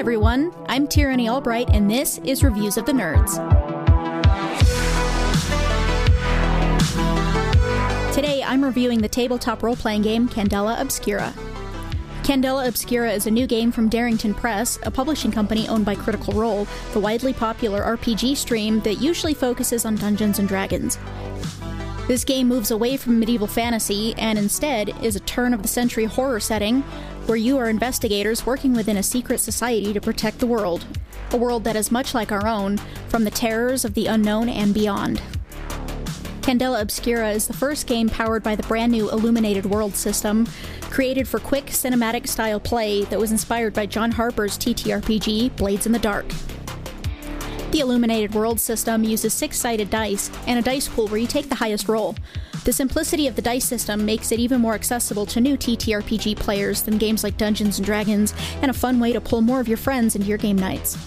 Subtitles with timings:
[0.00, 3.34] everyone, I'm Tieranie Albright, and this is Reviews of the Nerds.
[8.14, 11.34] Today, I'm reviewing the tabletop role playing game Candela Obscura.
[12.22, 16.32] Candela Obscura is a new game from Darrington Press, a publishing company owned by Critical
[16.32, 20.98] Role, the widely popular RPG stream that usually focuses on Dungeons and Dragons.
[22.08, 26.06] This game moves away from medieval fantasy and instead is a turn of the century
[26.06, 26.82] horror setting
[27.30, 30.84] where you are investigators working within a secret society to protect the world,
[31.30, 34.74] a world that is much like our own, from the terrors of the unknown and
[34.74, 35.22] beyond.
[36.40, 40.44] Candela Obscura is the first game powered by the brand new Illuminated World system,
[40.90, 45.92] created for quick cinematic style play that was inspired by John Harper's TTRPG Blades in
[45.92, 46.26] the Dark.
[47.70, 51.48] The Illuminated World system uses six sided dice and a dice pool where you take
[51.48, 52.16] the highest roll.
[52.64, 56.82] The simplicity of the dice system makes it even more accessible to new TTRPG players
[56.82, 59.78] than games like Dungeons and Dragons, and a fun way to pull more of your
[59.78, 60.98] friends into your game nights.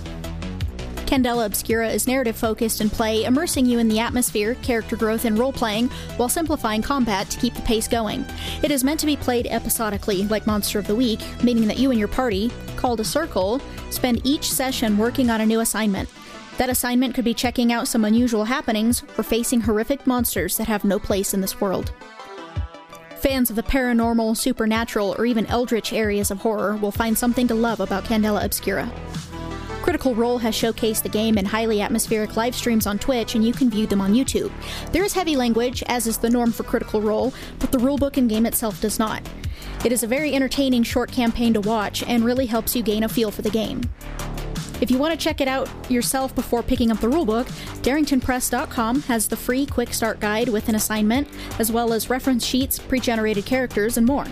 [1.05, 5.37] Candela Obscura is narrative focused in play, immersing you in the atmosphere, character growth, and
[5.37, 8.25] role playing, while simplifying combat to keep the pace going.
[8.63, 11.91] It is meant to be played episodically, like Monster of the Week, meaning that you
[11.91, 16.09] and your party, called a circle, spend each session working on a new assignment.
[16.57, 20.83] That assignment could be checking out some unusual happenings or facing horrific monsters that have
[20.83, 21.91] no place in this world.
[23.17, 27.55] Fans of the paranormal, supernatural, or even eldritch areas of horror will find something to
[27.55, 28.91] love about Candela Obscura.
[29.81, 33.51] Critical Role has showcased the game in highly atmospheric live streams on Twitch, and you
[33.51, 34.51] can view them on YouTube.
[34.91, 38.29] There is heavy language, as is the norm for Critical Role, but the rulebook and
[38.29, 39.21] game itself does not.
[39.83, 43.09] It is a very entertaining short campaign to watch and really helps you gain a
[43.09, 43.81] feel for the game.
[44.83, 47.45] If you want to check it out yourself before picking up the rulebook,
[47.83, 52.79] DarringtonPress.com has the free quick start guide with an assignment, as well as reference sheets,
[52.79, 54.25] pre generated characters, and more.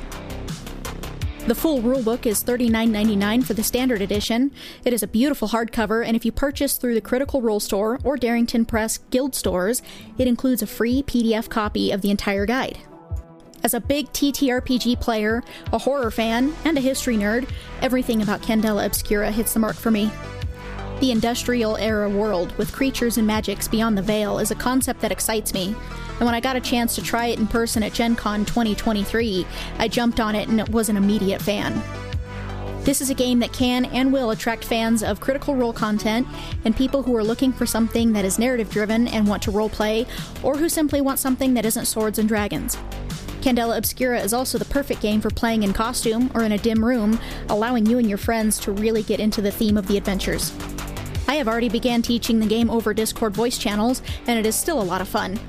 [1.47, 4.52] The full rulebook is $39.99 for the standard edition.
[4.83, 8.17] It is a beautiful hardcover, and if you purchase through the Critical Role store or
[8.17, 9.81] Darrington Press Guild stores,
[10.17, 12.78] it includes a free PDF copy of the entire guide.
[13.63, 17.50] As a big TTRPG player, a horror fan, and a history nerd,
[17.81, 20.11] everything about Candela Obscura hits the mark for me.
[21.01, 25.12] The industrial era world with creatures and magics beyond the veil is a concept that
[25.12, 25.75] excites me,
[26.19, 29.47] and when I got a chance to try it in person at Gen Con 2023,
[29.79, 31.81] I jumped on it and was an immediate fan.
[32.84, 36.28] This is a game that can and will attract fans of critical role content
[36.66, 40.07] and people who are looking for something that is narrative driven and want to roleplay,
[40.44, 42.78] or who simply want something that isn't swords and dragons.
[43.41, 46.85] Candela Obscura is also the perfect game for playing in costume or in a dim
[46.85, 47.19] room,
[47.50, 50.53] allowing you and your friends to really get into the theme of the adventures.
[51.31, 54.81] I have already began teaching the game over Discord voice channels, and it is still
[54.81, 55.40] a lot of fun.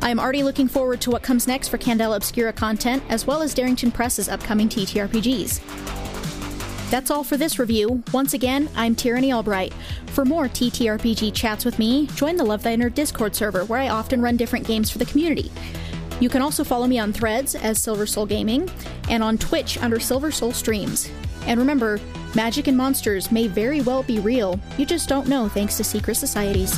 [0.00, 3.42] I am already looking forward to what comes next for Candela Obscura content, as well
[3.42, 5.60] as Darrington Press's upcoming TTRPGs.
[6.92, 8.04] That's all for this review.
[8.12, 9.74] Once again, I'm Tieranie Albright.
[10.12, 13.88] For more TTRPG chats with me, join the Love Thy Nerd Discord server, where I
[13.88, 15.50] often run different games for the community.
[16.20, 18.70] You can also follow me on threads as Silver Soul Gaming
[19.10, 21.10] and on Twitch under Silver Soul Streams.
[21.46, 22.00] And remember,
[22.34, 26.16] magic and monsters may very well be real, you just don't know thanks to secret
[26.16, 26.72] societies.